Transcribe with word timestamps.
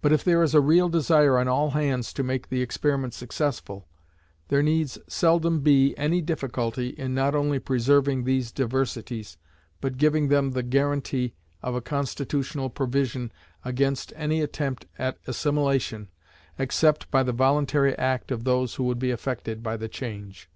But 0.00 0.12
if 0.12 0.22
there 0.22 0.44
is 0.44 0.54
a 0.54 0.60
real 0.60 0.88
desire 0.88 1.36
on 1.36 1.48
all 1.48 1.70
hands 1.70 2.12
to 2.12 2.22
make 2.22 2.50
the 2.50 2.62
experiment 2.62 3.14
successful, 3.14 3.88
there 4.46 4.62
needs 4.62 4.96
seldom 5.08 5.58
be 5.58 5.92
any 5.98 6.22
difficulty 6.22 6.90
in 6.90 7.14
not 7.16 7.34
only 7.34 7.58
preserving 7.58 8.22
these 8.22 8.52
diversities, 8.52 9.38
but 9.80 9.96
giving 9.96 10.28
them 10.28 10.52
the 10.52 10.62
guaranty 10.62 11.34
of 11.62 11.74
a 11.74 11.80
constitutional 11.82 12.70
provision 12.70 13.32
against 13.64 14.12
any 14.14 14.40
attempt 14.40 14.86
at 15.00 15.18
assimilation 15.26 16.10
except 16.56 17.10
by 17.10 17.24
the 17.24 17.32
voluntary 17.32 17.98
act 17.98 18.30
of 18.30 18.44
those 18.44 18.76
who 18.76 18.84
would 18.84 19.00
be 19.00 19.10
affected 19.10 19.64
by 19.64 19.76
the 19.76 19.88
change. 19.88 20.48